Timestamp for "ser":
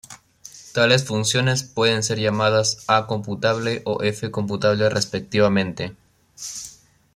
2.01-2.17